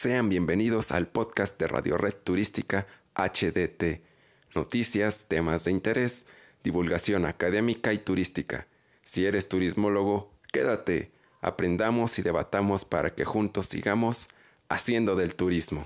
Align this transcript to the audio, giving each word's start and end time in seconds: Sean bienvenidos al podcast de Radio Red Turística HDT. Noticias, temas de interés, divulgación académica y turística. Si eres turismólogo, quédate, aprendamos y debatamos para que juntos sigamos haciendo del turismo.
Sean 0.00 0.28
bienvenidos 0.28 0.92
al 0.92 1.08
podcast 1.08 1.58
de 1.58 1.66
Radio 1.66 1.96
Red 1.98 2.14
Turística 2.22 2.86
HDT. 3.16 4.00
Noticias, 4.54 5.24
temas 5.26 5.64
de 5.64 5.72
interés, 5.72 6.26
divulgación 6.62 7.26
académica 7.26 7.92
y 7.92 7.98
turística. 7.98 8.68
Si 9.02 9.26
eres 9.26 9.48
turismólogo, 9.48 10.30
quédate, 10.52 11.10
aprendamos 11.40 12.16
y 12.20 12.22
debatamos 12.22 12.84
para 12.84 13.16
que 13.16 13.24
juntos 13.24 13.66
sigamos 13.66 14.28
haciendo 14.68 15.16
del 15.16 15.34
turismo. 15.34 15.84